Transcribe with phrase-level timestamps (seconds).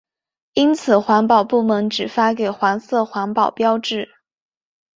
[0.53, 4.09] 因此环保部门只发给黄色环保标志。